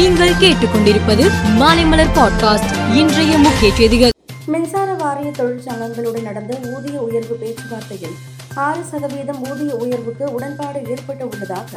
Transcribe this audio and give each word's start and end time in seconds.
நீங்கள் 0.00 0.34
கேட்டுக்கொண்டிருப்பது 0.34 1.24
மாலைமலர் 1.58 2.12
பாட்காஸ்ட். 2.14 2.94
இன்றைய 2.94 3.38
முக்கிய 3.38 3.74
செய்திகள். 3.74 4.10
மின்சார 4.46 4.92
வாரிய 4.92 5.30
தொழிற்சங்கங்களுடன் 5.30 6.22
நடந்த 6.22 6.58
ஊதிய 6.76 7.00
உயர்வு 7.00 7.38
பேச்சுவார்த்தையில் 7.40 8.16
ஆறு 8.54 8.84
சதவீதம் 8.84 9.40
ஊதிய 9.50 9.74
உயர்வுக்கு 9.74 10.32
உடன்பாடு 10.32 10.86
ஏற்பட்டு 10.86 11.28
உள்ளதாக 11.28 11.68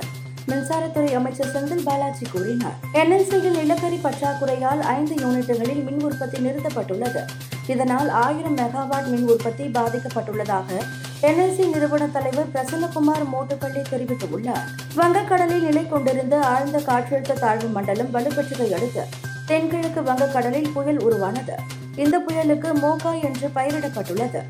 மின்சாரத்துறை 0.48 1.14
அமைச்சர் 1.14 1.52
செந்தில் 1.54 1.84
பாலாஜி 1.84 2.26
கூறினார். 2.32 2.76
என்எல்சியில் 2.94 3.56
நிலக்கரி 3.56 4.00
பற்றாக்குறையால் 4.04 4.80
ஐந்து 4.80 5.16
யூனிட்டுகளில் 5.16 5.84
மின் 5.84 6.04
உற்பத்தி 6.04 6.38
நிறுத்தப்பட்டுள்ளது. 6.38 7.22
இதனால் 7.68 8.10
ஆயிரம் 8.10 8.58
மெகாவாட் 8.58 9.06
மின் 9.06 9.30
உற்பத்தி 9.30 9.64
பாதிக்கப்பட்டுள்ளதாக 9.64 10.82
என்எல்சி 11.22 11.70
நிறுவன 11.74 12.08
தலைவர் 12.08 12.52
பிரசன்னகுமார் 12.54 13.26
மோட்டுப்பள்ளி 13.34 13.84
தெரிவித்துள்ளார். 13.92 14.66
வங்கக்கடலில் 14.96 15.62
நிலை 15.62 15.88
கொண்டிருந்த 15.88 16.42
ஆழ்ந்த 16.42 16.80
காற்றழுத்த 16.80 17.40
தாழ்வு 17.40 17.68
மண்டலம் 17.68 18.14
வலுப்பெற்றதை 18.14 18.72
அடுத்து 18.72 19.06
தென்கிழக்கு 19.46 20.02
வங்கக்கடலில் 20.02 20.74
புயல் 20.74 21.00
உருவானது. 21.00 21.56
இந்த 21.96 22.20
புயலுக்கு 22.20 22.74
மோகா 22.74 23.14
என்று 23.22 23.48
பெயரிடப்பட்டுள்ளது. 23.56 24.42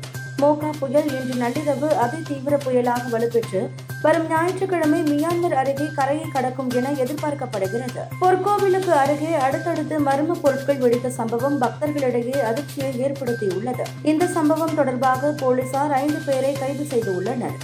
மோகா 0.44 0.70
புயல் 0.78 1.06
இன்று 1.16 1.34
நள்ளிரவு 1.42 1.88
அதி 2.04 2.18
தீவிர 2.28 2.54
புயலாக 2.64 3.02
வலுப்பெற்று 3.12 3.60
வரும் 4.04 4.26
ஞாயிற்றுக்கிழமை 4.30 4.98
மியான்மர் 5.10 5.54
அருகே 5.60 5.86
கரையை 5.98 6.26
கடக்கும் 6.34 6.70
என 6.78 6.90
எதிர்பார்க்கப்படுகிறது. 7.02 8.02
பொற்கோவிலுக்கு 8.22 8.92
அருகே 9.02 9.30
அடுத்தடுத்து 9.46 9.98
மர்ம 10.08 10.36
பொருட்கள் 10.42 10.80
வெடித்த 10.82 11.10
சம்பவம் 11.18 11.56
பக்தர்களிடையே 11.62 12.36
அதிர்ச்சியை 12.50 12.90
ஏற்படுத்தியுள்ளது. 13.06 13.86
இந்த 14.12 14.28
சம்பவம் 14.36 14.74
தொடர்பாக 14.80 15.32
போலீசார் 15.42 15.94
ஐந்து 16.02 16.20
பேரை 16.26 16.52
கைது 16.60 16.84
செய்துள்ளனர். 16.92 17.56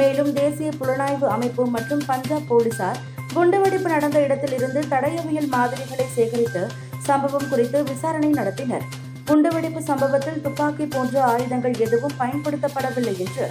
மேலும் 0.00 0.30
தேசிய 0.40 0.70
புலனாய்வு 0.80 1.28
அமைப்பு 1.36 1.66
மற்றும் 1.76 2.06
பஞ்சாப் 2.12 2.48
போலீசார் 2.52 3.02
குண்டுவெடிப்பு 3.34 3.90
நடந்த 3.96 4.20
இடத்திலிருந்து 4.26 4.82
தடயவியல் 4.94 5.52
மாதிரிகளை 5.56 6.08
சேகரித்து 6.18 6.64
சம்பவம் 7.08 7.50
குறித்து 7.50 7.78
விசாரணை 7.92 8.32
நடத்தினர். 8.40 8.86
குண்டுவெடிப்பு 9.28 9.80
சம்பவத்தில் 9.88 10.40
துப்பாக்கி 10.44 10.84
போன்ற 10.86 11.14
ஆயுதங்கள் 11.30 11.74
எதுவும் 11.86 12.14
பயன்படுத்தப்படவில்லை 12.20 13.12
என்று 13.24 13.46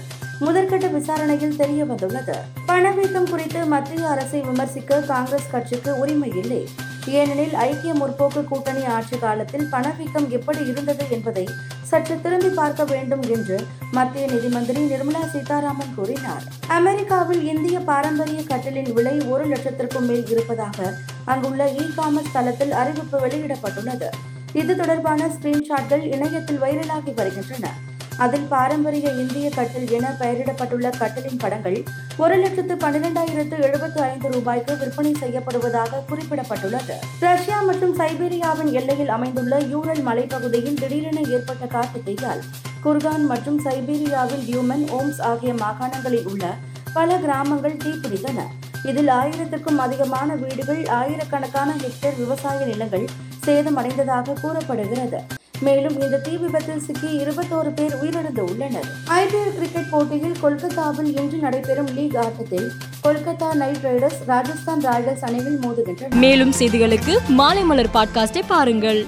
முதற்கட்ட 0.46 0.88
விசாரணையில் 0.92 1.56
தெரிய 1.56 1.82
வந்துள்ளது. 1.86 2.36
பணவீக்கம் 2.66 3.28
குறித்து 3.32 3.60
மத்திய 3.74 4.08
அரசை 4.14 4.40
விமர்சிக்க 4.42 5.00
காங்கிரஸ் 5.12 5.52
கட்சிக்கு 5.52 5.92
உரிமை 6.00 6.30
இல்லை. 6.42 6.62
ஏனெனில் 7.20 7.54
ஐக்கிய 7.54 7.94
முற்போக்கு 7.94 8.42
கூட்டணி 8.44 8.84
ஆட்சி 8.96 9.18
காலத்தில் 9.18 9.68
பணவீக்கம் 9.74 10.30
எப்படி 10.38 10.62
இருந்தது 10.72 11.06
என்பதை 11.10 11.46
சற்று 11.90 12.16
திரும்பி 12.22 12.50
பார்க்க 12.60 12.84
வேண்டும் 12.94 13.26
என்று 13.36 13.58
மத்திய 13.92 14.26
நிதி 14.28 14.48
மந்திரி 14.48 14.82
நிர்மலா 14.94 15.24
சீதாராமன் 15.34 15.94
கூறினார். 15.96 16.44
அமெரிக்காவில் 16.78 17.44
இந்திய 17.54 17.80
பாரம்பரிய 17.80 18.42
கட்டிலின் 18.42 18.94
விலை 18.94 19.16
ஒரு 19.34 19.46
லட்சத்திற்கும் 19.46 20.10
மேல் 20.12 20.28
இருப்பதாக 20.28 20.90
அங்குள்ள 21.26 21.70
இ 21.82 21.86
காமர்ஸ் 22.00 22.34
தளத்தில் 22.34 22.72
அறிவிப்பு 22.72 23.20
வெளியிடப்பட்டுள்ளது. 23.28 24.10
இது 24.54 24.76
தொடர்பான 24.76 25.28
ஸ்கிரீன்ஷாட்கள் 25.28 26.06
இணையத்தில் 26.14 26.62
வைரலாகி 26.62 27.14
வருகின்றன. 27.16 27.74
அதில் 28.18 28.46
பாரம்பரிய 28.50 29.10
இந்திய 29.12 29.50
கட்டில் 29.50 29.90
என 29.90 30.16
பெயரிடப்பட்டுள்ள 30.20 30.92
கட்டிலின் 30.98 31.38
படங்கள் 31.38 31.84
ஒரு 32.18 32.36
லட்சத்து 32.36 32.76
பன்னிரெண்டாயிரத்து 32.76 33.60
எழுபத்து 33.62 34.02
ஐந்து 34.02 34.30
ரூபாய்க்கு 34.32 34.78
விற்பனை 34.78 35.16
செய்யப்படுவதாக 35.20 36.02
குறிப்பிடப்பட்டுள்ளது. 36.10 36.96
ரஷ்யா 37.20 37.62
மற்றும் 37.62 37.98
சைபீரியாவின் 38.00 38.72
எல்லையில் 38.72 39.10
அமைந்துள்ள 39.10 39.60
யூரல் 39.60 40.04
மலைப்பகுதியில் 40.08 40.80
திடீரென 40.80 41.22
ஏற்பட்ட 41.30 41.80
காட்டுத்தீயால் 41.80 42.44
குர்கான் 42.84 43.26
மற்றும் 43.26 43.64
சைபீரியாவின் 43.66 44.46
டியூமன் 44.48 44.86
ஓம்ஸ் 45.00 45.22
ஆகிய 45.22 45.54
மாகாணங்களில் 45.54 46.26
உள்ள 46.26 46.56
பல 46.94 47.18
கிராமங்கள் 47.18 47.82
தீப்பிடித்தன. 47.84 48.42
இதில் 48.84 49.08
ஆயிரத்திற்கும் 49.08 49.78
அதிகமான 49.78 50.36
வீடுகள் 50.36 50.86
ஆயிரக்கணக்கான 50.86 51.74
ஹெக்டேர் 51.74 52.18
விவசாய 52.18 52.66
நிலங்கள் 52.66 53.06
சேதமடைந்ததாக 53.46 54.34
கூறப்படுகிறது. 54.42 55.22
மேலும் 55.60 56.02
இந்த 56.02 56.18
தீ 56.18 56.38
விபத்தில் 56.38 56.80
சிக்கி 56.80 57.20
இருபத்தோரு 57.20 57.70
பேர் 57.76 57.96
உயிரிழந்து 58.04 58.40
உள்ளனர். 58.40 58.88
ஐபிஎல் 59.08 59.54
கிரிக்கெட் 59.54 59.90
போட்டியில் 59.90 60.36
கொல்கத்தாவில் 60.42 61.18
இன்று 61.18 61.38
நடைபெறும் 61.38 61.88
லீக் 61.88 62.18
ஆட்டத்தில் 62.18 62.72
Kolkata 63.04 63.54
Knight 63.54 63.84
Riders 63.84 64.20
Rajasthan 64.26 64.86
Royals 64.86 65.22
அணியில் 65.22 65.60
மோதுகின்றனர். 65.60 66.16
மேலும் 66.16 66.52
செய்திகளுக்கு 66.52 67.18
மாலை 67.28 67.64
மலர் 67.64 67.94
பாட்காஸ்டை 67.94 68.42
பாருங்கள். 68.48 69.06